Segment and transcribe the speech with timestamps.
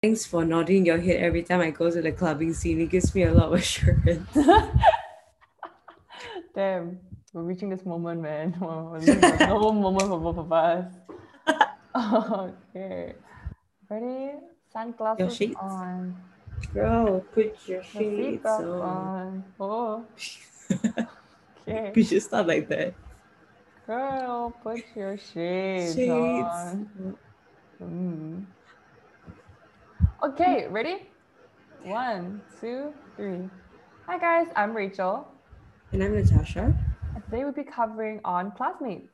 [0.00, 2.80] Thanks for nodding your head every time I go to the clubbing scene.
[2.80, 4.30] It gives me a lot of assurance.
[6.54, 7.00] Damn,
[7.32, 8.52] we're reaching this moment, man.
[9.00, 10.86] this is moment for both of us.
[12.76, 13.14] okay.
[13.90, 14.34] Ready?
[14.72, 15.56] Sunglasses shades?
[15.60, 16.14] on.
[16.72, 18.64] Bro, put your Your shades on.
[18.80, 19.44] on.
[19.58, 20.04] Oh,
[21.66, 21.92] okay.
[21.92, 22.94] we should start like that.
[23.84, 26.10] Girl, put your shades, Shades.
[26.10, 27.16] on.
[27.82, 28.44] Mm.
[30.20, 31.06] Okay, ready?
[31.84, 33.48] One, two, three.
[34.06, 35.28] Hi guys, I'm Rachel.
[35.92, 36.74] And I'm Natasha.
[37.14, 39.12] And today we'll be covering on classmates.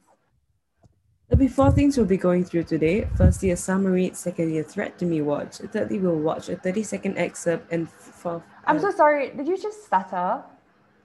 [1.29, 3.07] There'll be four things we'll be going through today.
[3.17, 4.13] Firstly, a summary.
[4.15, 5.71] Secondly, a threat to MeWatch.
[5.73, 7.71] Thirdly, we'll watch a 30 second excerpt.
[7.71, 9.29] And fourth, I'm uh, so sorry.
[9.37, 10.43] Did you just stutter?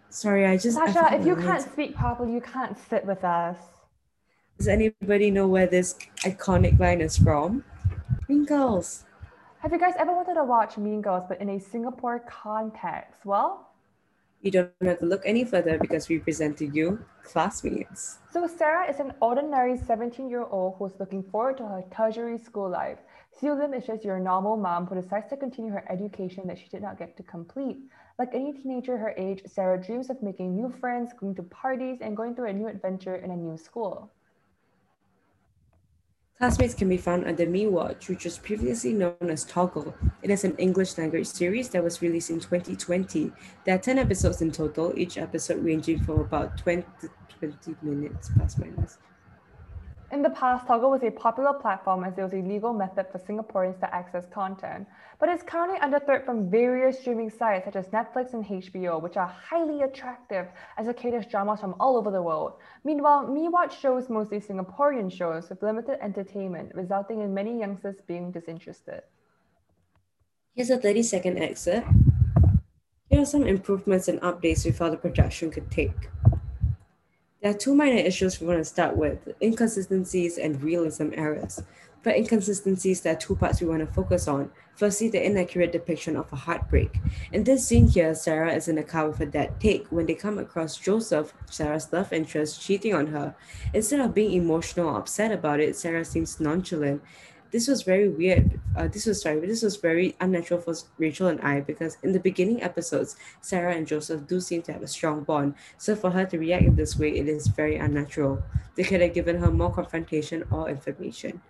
[0.09, 0.77] sorry, I just.
[0.77, 3.57] Natasha, if you can't speak properly, you can't sit with us.
[4.57, 7.65] Does anybody know where this iconic line is from?
[8.29, 9.03] Wrinkles.
[9.59, 13.25] Have you guys ever wanted to watch Mean Girls but in a Singapore context?
[13.25, 13.65] Well,
[14.41, 18.19] You don't have to look any further because we present to you classmates.
[18.31, 22.69] so Sarah is an ordinary 17 year old who's looking forward to her tertiary school
[22.69, 22.99] life.
[23.37, 26.69] Sue Lim is just your normal mom who decides to continue her education that she
[26.69, 27.79] did not get to complete.
[28.17, 32.15] Like any teenager her age, Sarah dreams of making new friends, going to parties, and
[32.15, 34.09] going through a new adventure in a new school.
[36.39, 39.93] Classmates can be found under MeWatch, which was previously known as Toggle.
[40.21, 43.33] It is an English language series that was released in 2020.
[43.65, 46.85] There are 10 episodes in total, each episode ranging from about 20
[47.39, 48.99] 20 minutes plus minus.
[50.11, 53.19] In the past, Toggle was a popular platform as it was a legal method for
[53.19, 54.87] Singaporeans to access content,
[55.19, 59.17] but it's currently under threat from various streaming sites such as Netflix and HBO, which
[59.17, 60.47] are highly attractive
[60.79, 62.53] as it caters dramas from all over the world.
[62.83, 69.01] Meanwhile, MeWatch shows mostly Singaporean shows with limited entertainment, resulting in many youngsters being disinterested.
[70.55, 71.87] Here's a 30 second excerpt.
[73.11, 76.09] Here are some improvements and updates we felt the production could take.
[77.41, 81.63] There are two minor issues we want to start with inconsistencies and realism errors.
[82.01, 84.51] For inconsistencies, there are two parts we want to focus on.
[84.75, 86.99] Firstly, the inaccurate depiction of a heartbreak.
[87.31, 90.15] In this scene here, Sarah is in a car with her dad, Take, when they
[90.15, 93.33] come across Joseph, Sarah's love interest, cheating on her.
[93.73, 97.01] Instead of being emotional or upset about it, Sarah seems nonchalant
[97.51, 98.59] this was very weird.
[98.75, 102.19] Uh, this was sorry, this was very unnatural for Rachel and I because in the
[102.19, 105.55] beginning episodes, Sarah and Joseph do seem to have a strong bond.
[105.77, 108.43] So for her to react in this way, it is very unnatural.
[108.75, 111.41] They could have given her more confrontation or information.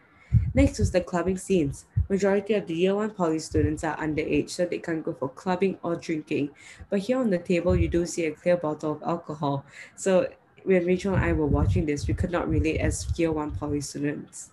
[0.54, 1.86] Next was the clubbing scenes.
[2.08, 5.78] Majority of the year one poly students are underage, so they can't go for clubbing
[5.84, 6.52] or drinking.
[6.90, 9.66] But here on the table, you do see a clear bottle of alcohol.
[9.96, 10.28] So
[10.64, 13.82] when Rachel and I were watching this, we could not relate as year one poly
[13.82, 14.52] students.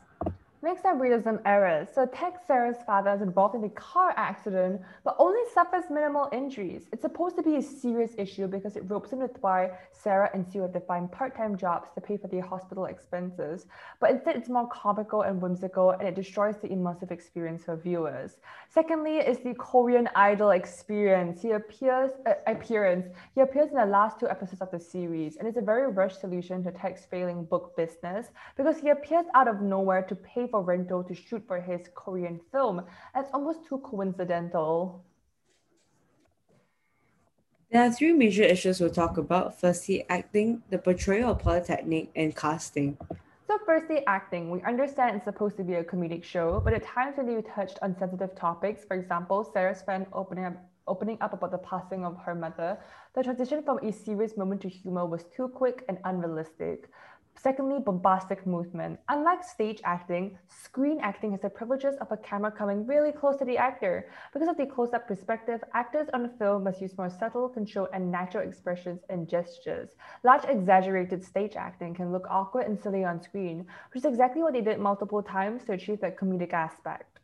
[0.67, 1.87] Next are realism errors.
[1.95, 6.89] So Tex Sarah's father is involved in a car accident, but only suffers minimal injuries.
[6.93, 10.45] It's supposed to be a serious issue because it ropes in with why Sarah and
[10.45, 13.67] Sue have to find part-time jobs to pay for their hospital expenses.
[14.01, 18.39] But instead, it's more comical and whimsical, and it destroys the immersive experience for viewers.
[18.69, 21.43] Secondly, is the Korean Idol experience.
[21.43, 23.07] He appears uh, appearance.
[23.37, 26.21] He appears in the last two episodes of the series, and it's a very rushed
[26.21, 30.56] solution to Tex failing book business because he appears out of nowhere to pay for
[30.63, 32.83] rental to shoot for his Korean film.
[33.15, 35.05] That's almost too coincidental.
[37.71, 39.59] There are three major issues we'll talk about.
[39.59, 42.97] Firstly, acting, the portrayal of Polytechnic, and casting.
[43.49, 44.51] So, firstly, acting.
[44.51, 47.79] We understand it's supposed to be a comedic show, but at times when they touched
[47.83, 50.57] on sensitive topics, for example, Sarah's friend opening up
[50.89, 52.79] opening up about the passing of her mother,
[53.15, 56.89] the transition from a serious moment to humor was too quick and unrealistic.
[57.39, 58.99] Secondly, bombastic movement.
[59.09, 63.45] Unlike stage acting, screen acting has the privileges of a camera coming really close to
[63.45, 64.09] the actor.
[64.33, 67.91] Because of the close up perspective, actors on a film must use more subtle, controlled,
[67.93, 69.91] and natural expressions and gestures.
[70.25, 74.55] Large, exaggerated stage acting can look awkward and silly on screen, which is exactly what
[74.55, 77.21] they did multiple times to achieve that comedic aspect.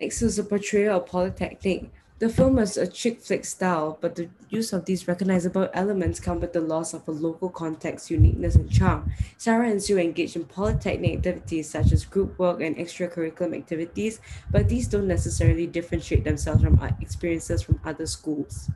[0.00, 1.90] Next is the portrayal of Polytechnic.
[2.18, 6.40] The film is a chick flick style, but the use of these recognizable elements come
[6.40, 9.12] with the loss of a local context, uniqueness, and charm.
[9.36, 14.20] Sarah and Sue engage in polytechnic activities such as group work and extracurricular activities,
[14.50, 18.70] but these don't necessarily differentiate themselves from experiences from other schools.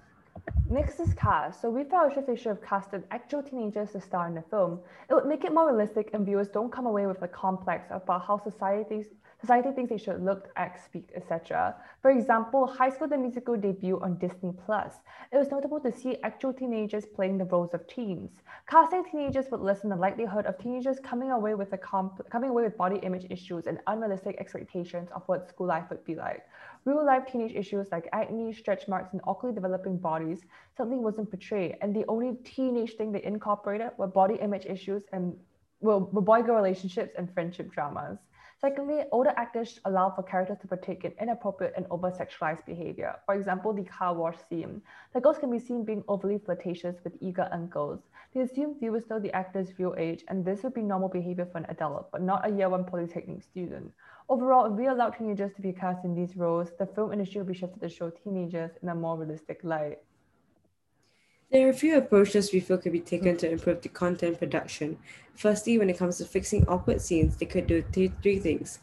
[0.68, 1.62] Next is cast.
[1.62, 4.80] So we felt if they should have casted actual teenagers to star in the film.
[5.08, 8.26] It would make it more realistic and viewers don't come away with a complex about
[8.26, 9.06] how societies
[9.40, 11.74] Society thinks they should look, act, speak, etc.
[12.02, 14.96] For example, High School the Musical debuted on Disney Plus.
[15.32, 18.30] It was notable to see actual teenagers playing the roles of teens.
[18.68, 22.64] Casting teenagers would lessen the likelihood of teenagers coming away with a comp- coming away
[22.64, 26.42] with body image issues and unrealistic expectations of what school life would be like.
[26.84, 30.44] Real life teenage issues like acne, stretch marks, and awkwardly developing bodies
[30.76, 35.34] suddenly wasn't portrayed, and the only teenage thing they incorporated were body image issues and
[35.80, 38.18] well, boy girl relationships and friendship dramas.
[38.60, 43.16] Secondly, older actors allow for characters to partake in inappropriate and over sexualized behavior.
[43.24, 44.82] For example, the car wash scene.
[45.14, 48.00] The girls can be seen being overly flirtatious with eager uncles.
[48.34, 51.56] They assume viewers know the actor's real age, and this would be normal behavior for
[51.56, 53.94] an adult, but not a year one polytechnic student.
[54.28, 57.48] Overall, if we allow teenagers to be cast in these roles, the film industry will
[57.48, 60.00] be shifted to show teenagers in a more realistic light.
[61.50, 64.98] There are a few approaches we feel could be taken to improve the content production.
[65.34, 68.78] Firstly, when it comes to fixing awkward scenes, they could do th- three things.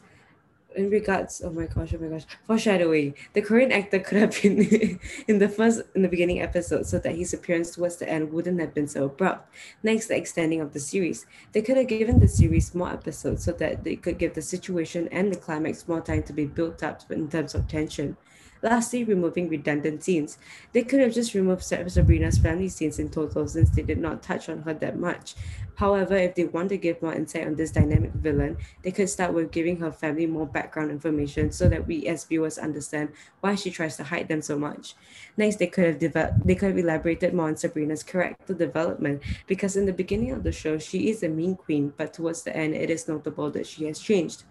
[0.76, 3.14] In regards, oh my gosh, oh my gosh, foreshadowing.
[3.32, 7.16] The Korean actor could have been in the first, in the beginning episode, so that
[7.16, 9.50] his appearance towards the end wouldn't have been so abrupt.
[9.82, 11.24] Next, the extending of the series.
[11.52, 15.08] They could have given the series more episodes so that they could give the situation
[15.10, 18.18] and the climax more time to be built up in terms of tension.
[18.62, 20.38] Lastly, removing redundant scenes.
[20.72, 24.48] They could have just removed Sabrina's family scenes in total since they did not touch
[24.48, 25.34] on her that much.
[25.76, 29.32] However, if they want to give more insight on this dynamic villain, they could start
[29.32, 33.10] with giving her family more background information so that we as viewers understand
[33.40, 34.96] why she tries to hide them so much.
[35.36, 39.76] Next, they could have developed they could have elaborated more on Sabrina's character development because
[39.76, 42.74] in the beginning of the show she is a mean queen, but towards the end
[42.74, 44.42] it is notable that she has changed.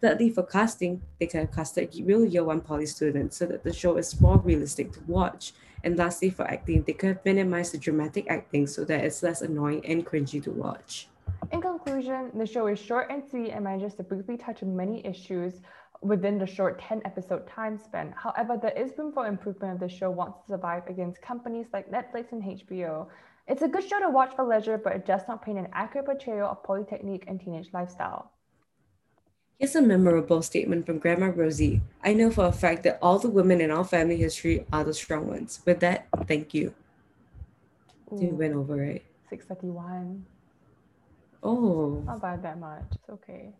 [0.00, 3.72] Thirdly, for casting, they can have casted real year one poly students so that the
[3.72, 5.52] show is more realistic to watch.
[5.84, 9.42] And lastly, for acting, they could have minimized the dramatic acting so that it's less
[9.42, 11.08] annoying and cringy to watch.
[11.52, 15.04] In conclusion, the show is short and sweet and manages to briefly touch on many
[15.04, 15.60] issues
[16.00, 18.14] within the short 10 episode time span.
[18.16, 21.90] However, there is room for improvement if the show wants to survive against companies like
[21.90, 23.06] Netflix and HBO.
[23.48, 26.06] It's a good show to watch for leisure, but it does not paint an accurate
[26.06, 28.32] portrayal of polytechnic and teenage lifestyle.
[29.60, 31.82] Here's a memorable statement from Grandma Rosie.
[32.02, 34.94] I know for a fact that all the women in our family history are the
[34.94, 35.60] strong ones.
[35.66, 36.72] With that, thank you.
[38.10, 39.02] We went over, right?
[39.28, 40.24] 631.
[41.42, 42.02] Oh.
[42.06, 42.84] Not bad that much.
[42.92, 43.52] It's okay.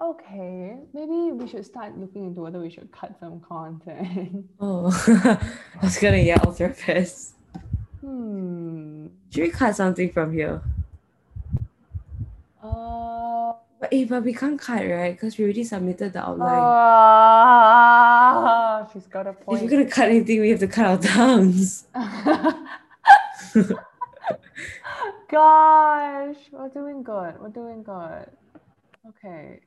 [0.00, 4.46] Okay, maybe we should start looking into whether we should cut some content.
[4.60, 4.86] Oh,
[5.82, 7.34] I was gonna yell through this.
[8.00, 9.08] Hmm.
[9.28, 10.62] Should we cut something from here?
[12.62, 12.97] Uh,
[13.80, 15.12] But, eh, but we can't cut, right?
[15.14, 16.48] Because we already submitted the outline.
[17.70, 19.62] ah, she's got a point.
[19.62, 21.86] if we're gonna cut anything, we have to cut our tongues.
[25.30, 27.34] Gosh, we're doing good.
[27.40, 28.26] We're doing good.
[29.08, 29.60] Okay.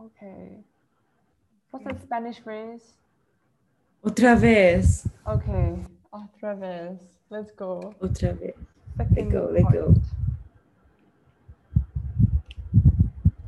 [0.00, 0.58] Okay.
[1.70, 2.94] What's the Spanish phrase?
[4.04, 5.06] Otra vez.
[5.26, 5.76] Okay.
[6.12, 6.98] Otra vez.
[7.30, 7.94] Let's go.
[8.00, 8.54] Otra vez.
[8.96, 9.94] Second go, let go.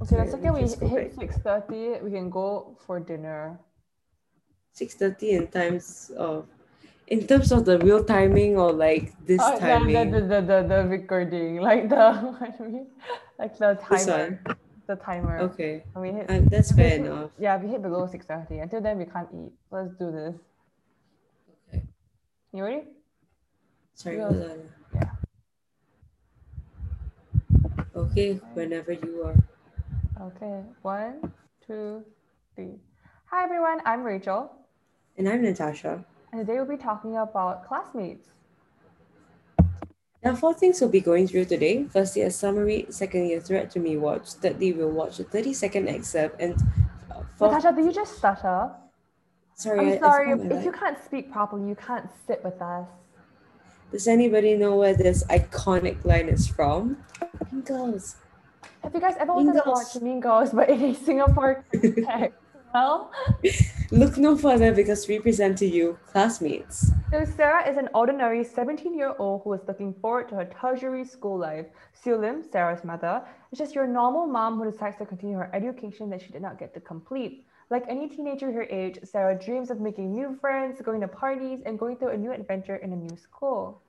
[0.01, 3.59] Okay, Sorry, the let second me we hit 6.30, we can go for dinner.
[4.75, 6.47] 6.30 in times of
[7.09, 10.11] in terms of the real timing or like this Oh, the, timing.
[10.13, 12.81] the, the, the, the recording, like the, what do we,
[13.39, 14.41] like the timer.
[14.87, 15.39] The timer.
[15.51, 15.83] Okay.
[15.97, 17.31] We hit Uh, that's fair hit- enough.
[17.39, 18.63] Yeah, we hit below 6.30.
[18.63, 19.53] Until then, we can't eat.
[19.71, 20.37] Let's do this.
[21.69, 21.83] Okay.
[22.55, 22.83] You ready?
[23.95, 24.61] Sorry, hold on.
[24.95, 25.11] Yeah.
[27.97, 29.35] Okay, whenever you are.
[30.21, 31.33] Okay, one,
[31.67, 32.05] two,
[32.55, 32.77] three.
[33.31, 34.53] Hi everyone, I'm Rachel,
[35.17, 36.05] And I'm Natasha.
[36.31, 38.29] and today we'll be talking about classmates.
[40.23, 41.85] Are four things we'll be going through today.
[41.85, 42.85] Firstly, a summary.
[42.91, 44.35] Secondly, a threat to MeWatch.
[44.35, 46.39] Thirdly, we'll watch a 30 second excerpt.
[46.39, 46.55] And
[47.11, 48.73] uh, fourth, Natasha, did you just stutter?
[49.55, 52.87] sorry, I'm sorry, if you can't speak properly, you can't sit with us.
[53.91, 56.99] Does anybody know where this iconic line is from?
[57.51, 58.17] Mean Girls.
[58.83, 62.39] Have you guys ever wanted to watch Mean Girls but in a Singapore context?
[62.75, 63.11] well,
[63.91, 66.91] Look no further because we present to you classmates.
[67.11, 71.67] so Sarah is an ordinary 17-year-old who is looking forward to her tertiary school life.
[71.93, 73.23] Sue Lim, Sarah's mother,
[73.53, 76.59] is just your normal mom who decides to continue her education that she did not
[76.59, 77.45] get to complete.
[77.71, 81.79] Like any teenager her age, Sarah dreams of making new friends, going to parties, and
[81.79, 83.83] going through a new adventure in a new school.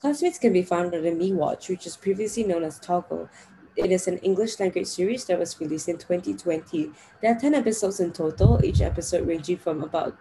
[0.00, 3.28] Classmates can be found on the MeWatch, which is previously known as Toggle.
[3.76, 6.90] It is an English language series that was released in 2020.
[7.20, 10.16] There are 10 episodes in total, each episode ranging from about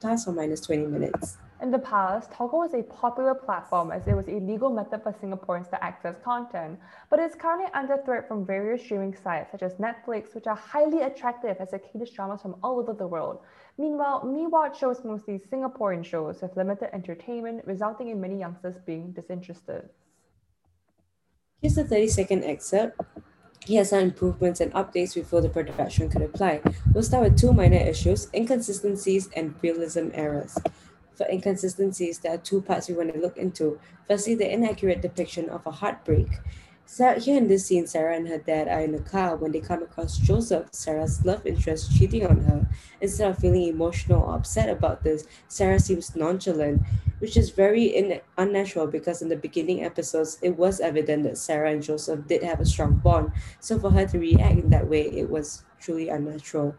[0.00, 1.38] plus or minus 20 minutes.
[1.62, 5.12] In the past, Toggle was a popular platform as it was a legal method for
[5.12, 6.76] Singaporeans to access content,
[7.08, 11.02] but it's currently under threat from various streaming sites such as Netflix, which are highly
[11.02, 13.44] attractive as it caters dramas from all over the world.
[13.78, 19.88] Meanwhile, MeWatch shows mostly Singaporean shows with limited entertainment, resulting in many youngsters being disinterested.
[21.60, 23.00] Here's a 30 second excerpt.
[23.66, 26.60] Here are some improvements and updates before the production could apply.
[26.92, 30.58] We'll start with two minor issues inconsistencies and realism errors.
[31.14, 33.78] For inconsistencies, there are two parts we want to look into.
[34.08, 36.28] Firstly, the inaccurate depiction of a heartbreak.
[36.84, 39.60] So here in this scene, Sarah and her dad are in a car when they
[39.60, 42.68] come across Joseph, Sarah's love interest, cheating on her.
[43.00, 46.82] Instead of feeling emotional or upset about this, Sarah seems nonchalant,
[47.20, 51.70] which is very in- unnatural because in the beginning episodes, it was evident that Sarah
[51.70, 53.32] and Joseph did have a strong bond.
[53.60, 56.74] So for her to react in that way, it was truly unnatural.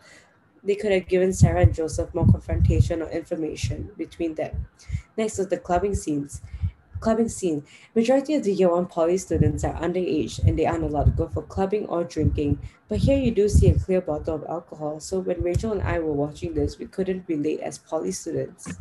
[0.63, 4.67] They could have given Sarah and Joseph more confrontation or information between them.
[5.17, 6.41] Next was the clubbing scenes
[7.03, 7.63] clubbing scene,
[7.95, 11.27] majority of the year one poly students are underage and they aren't allowed to go
[11.27, 12.57] for clubbing or drinking.
[12.87, 15.01] But here you do see a clear bottle of alcohol.
[15.01, 18.77] So when Rachel and I were watching this, we couldn't relate as poly students.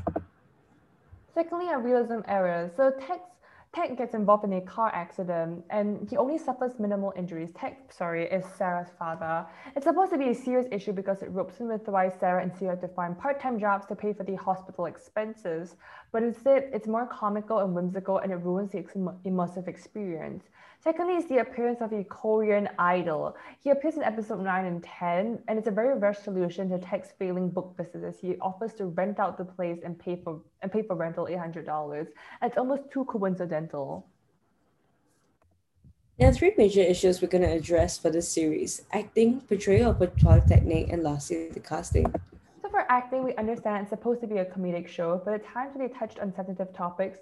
[1.35, 2.71] Secondly, a realism error.
[2.77, 3.32] So text
[3.75, 7.53] Ted gets involved in a car accident and he only suffers minimal injuries.
[7.57, 9.47] Ted, sorry, is Sarah's father.
[9.75, 12.53] It's supposed to be a serious issue because it ropes in with why Sarah and
[12.69, 15.77] have to find part-time jobs to pay for the hospital expenses.
[16.13, 18.83] But instead, it's more comical and whimsical and it ruins the
[19.25, 20.45] immersive experience.
[20.85, 23.37] Secondly, is the appearance of a Korean idol.
[23.61, 27.13] He appears in episode 9 and 10, and it's a very rare solution to Tech's
[27.13, 28.19] failing book business.
[28.21, 32.09] He offers to rent out the place and pay for and pay for rental $800.
[32.43, 33.62] It's almost too coincidental.
[36.19, 40.17] There are three major issues we're going to address for this series acting, portrayal of
[40.19, 42.13] polytechnic, and lastly, the casting.
[42.63, 45.75] So, for acting, we understand it's supposed to be a comedic show, but at times
[45.77, 47.19] they touched on sensitive topics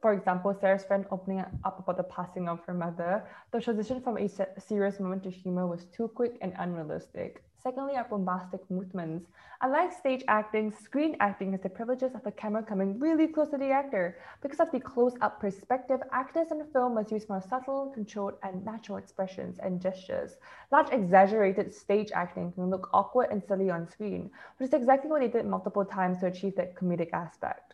[0.00, 4.16] for example, Sarah's friend opening up about the passing of her mother, the transition from
[4.16, 7.44] a serious moment to humor was too quick and unrealistic.
[7.66, 9.30] Secondly, our bombastic movements.
[9.62, 13.56] Unlike stage acting, screen acting has the privileges of the camera coming really close to
[13.56, 14.18] the actor.
[14.42, 18.98] Because of the close-up perspective, actors in film must use more subtle, controlled, and natural
[18.98, 20.36] expressions and gestures.
[20.72, 25.22] Large exaggerated stage acting can look awkward and silly on screen, which is exactly what
[25.22, 27.73] they did multiple times to achieve that comedic aspect.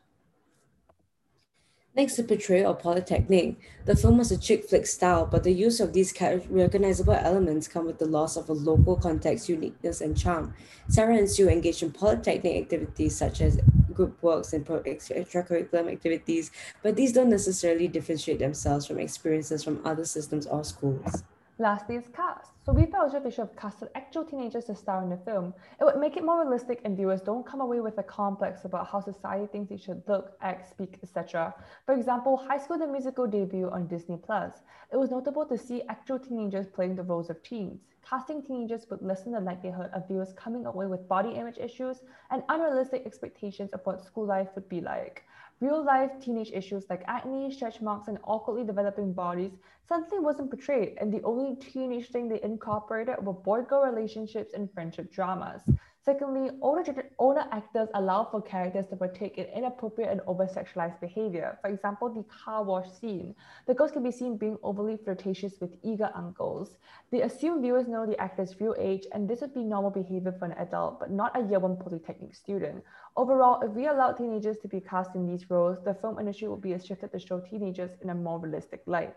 [1.97, 3.57] Next, the portrayal of Polytechnic.
[3.85, 6.15] The film was a chick flick style, but the use of these
[6.49, 10.55] recognizable elements come with the loss of a local context, uniqueness, and charm.
[10.89, 13.61] Sarah and Sue engage in Polytechnic activities such as
[13.93, 20.05] group works and extracurricular activities, but these don't necessarily differentiate themselves from experiences from other
[20.05, 21.25] systems or schools.
[21.59, 22.53] Lastly is cast.
[22.71, 25.17] So we felt as if they should have casted actual teenagers to star in the
[25.17, 25.53] film.
[25.81, 28.87] It would make it more realistic and viewers don't come away with a complex about
[28.87, 31.53] how society thinks they should look, act, speak, etc.
[31.85, 34.63] For example, High School the Musical debut on Disney Plus.
[34.93, 37.81] It was notable to see actual teenagers playing the roles of teens.
[38.09, 42.45] Casting teenagers would lessen the likelihood of viewers coming away with body image issues and
[42.49, 45.25] unrealistic expectations of what school life would be like.
[45.61, 49.59] Real life teenage issues like acne, stretch marks, and awkwardly developing bodies
[49.91, 54.73] suddenly wasn't portrayed, and the only teenage thing they incorporated were boy girl relationships and
[54.73, 55.63] friendship dramas.
[56.05, 61.59] Secondly, older, older actors allow for characters to partake in inappropriate and over-sexualized behavior.
[61.61, 63.35] For example, the car wash scene.
[63.67, 66.77] The girls can be seen being overly flirtatious with eager uncles.
[67.11, 70.45] They assume viewers know the actor's real age, and this would be normal behavior for
[70.45, 72.85] an adult, but not a year one polytechnic student.
[73.17, 76.63] Overall, if we allow teenagers to be cast in these roles, the film industry would
[76.63, 79.17] be shifted to show teenagers in a more realistic light.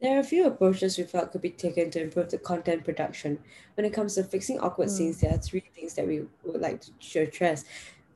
[0.00, 3.38] There are a few approaches we felt could be taken to improve the content production.
[3.74, 4.90] When it comes to fixing awkward mm.
[4.90, 7.64] scenes, there are three things that we would like to address.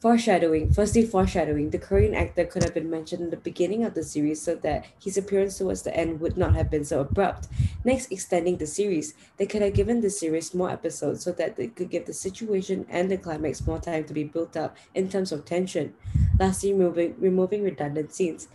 [0.01, 0.73] Foreshadowing.
[0.73, 1.71] Firstly, foreshadowing.
[1.71, 4.87] The Korean actor could have been mentioned in the beginning of the series so that
[5.03, 7.49] his appearance towards the end would not have been so abrupt.
[7.85, 9.13] Next, extending the series.
[9.37, 12.87] They could have given the series more episodes so that they could give the situation
[12.89, 15.93] and the climax more time to be built up in terms of tension.
[16.39, 18.49] Lastly, removing, removing redundant scenes.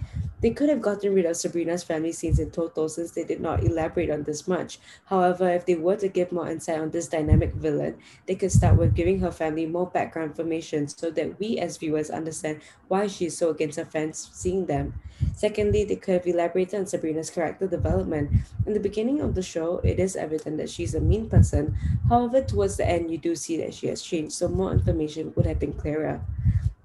[0.46, 3.64] They could have gotten rid of Sabrina's family scenes in total since they did not
[3.64, 4.78] elaborate on this much.
[5.06, 7.98] However, if they were to give more insight on this dynamic villain,
[8.28, 12.12] they could start with giving her family more background information so that we as viewers
[12.12, 14.94] understand why she is so against her fans seeing them.
[15.34, 18.30] Secondly, they could have elaborated on Sabrina's character development.
[18.68, 21.75] In the beginning of the show, it is evident that she's a mean person.
[22.08, 25.48] However, towards the end, you do see that she has changed, so more information would
[25.48, 26.22] have been clearer.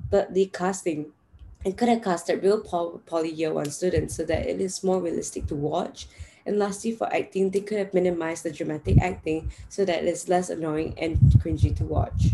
[0.09, 1.13] But the casting
[1.65, 5.47] and could have casted real poly year one students so that it is more realistic
[5.47, 6.07] to watch.
[6.47, 10.29] And lastly, for acting, they could have minimized the dramatic acting so that it is
[10.29, 12.29] less annoying and cringy to watch.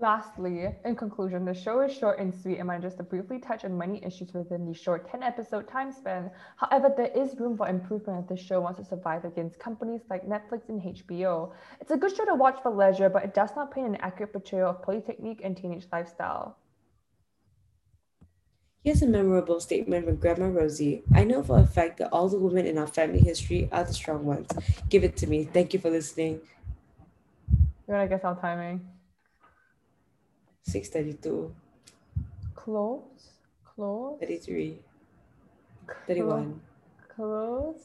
[0.00, 3.78] Lastly, in conclusion, the show is short and sweet and manages to briefly touch on
[3.78, 6.30] many issues within the short 10 episode time span.
[6.56, 10.28] However, there is room for improvement if the show wants to survive against companies like
[10.28, 11.52] Netflix and HBO.
[11.80, 14.32] It's a good show to watch for leisure, but it does not paint an accurate
[14.32, 16.58] portrayal of polytechnic and teenage lifestyle.
[18.84, 21.02] Here's a memorable statement from Grandma Rosie.
[21.14, 23.94] I know for a fact that all the women in our family history are the
[23.94, 24.46] strong ones.
[24.90, 25.44] Give it to me.
[25.44, 26.42] Thank you for listening.
[27.50, 28.86] You want to guess our timing?
[30.64, 31.54] 632,
[32.54, 33.00] Close.
[33.74, 34.20] Close.
[34.20, 34.78] 33,
[36.06, 36.60] 31,
[37.08, 37.80] Close.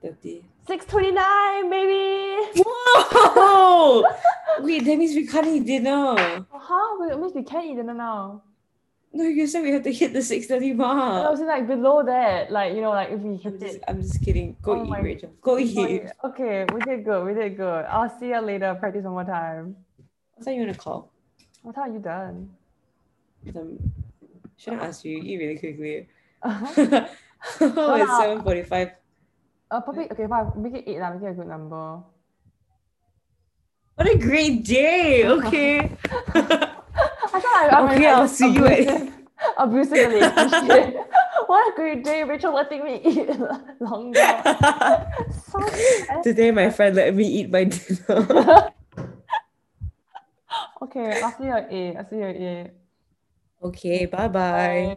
[0.00, 0.44] 30.
[0.66, 2.62] 629, baby!
[2.64, 4.04] Whoa!
[4.60, 6.46] Wait, that means we can't eat dinner.
[6.50, 6.96] Huh?
[7.00, 8.40] Wait, It means we can't eat dinner now.
[9.14, 11.26] No, you said we have to hit the 630 I mark.
[11.26, 13.84] I was like below that, like, you know, like if we I'm hit just, it.
[13.86, 14.56] I'm just kidding.
[14.60, 15.30] Go Oh eat, my- Rachel.
[15.40, 16.10] Go eat.
[16.24, 17.24] Okay, we did good.
[17.24, 17.84] We did good.
[17.86, 18.74] I'll see you later.
[18.74, 19.76] Practice one more time.
[20.34, 21.12] What time you want to call?
[21.62, 22.50] What time are you done?
[23.54, 23.78] Um,
[24.56, 25.16] should I ask you?
[25.16, 26.08] You eat really quickly.
[26.42, 26.58] uh,
[27.60, 28.88] oh, it's seven forty-five.
[29.70, 29.84] 7.45.
[29.84, 30.26] probably okay.
[30.26, 30.50] Fine.
[30.58, 30.98] Make it eight.
[30.98, 31.14] Lah.
[31.14, 32.02] Make it a good number.
[33.94, 35.22] What a great day.
[35.28, 35.92] Okay.
[37.34, 39.12] I thought I, I'm Okay, I'll see you at-
[39.58, 40.94] abusive, relationship.
[41.50, 43.28] what a great day, Rachel letting me eat
[43.80, 44.20] longer.
[45.50, 45.58] so.
[46.22, 48.70] Today, my friend let me eat my dinner.
[50.82, 51.96] okay, I'll see you at eight.
[51.96, 52.70] I'll see you at eight.
[53.62, 54.94] okay, bye-bye.
[54.94, 54.96] Bye.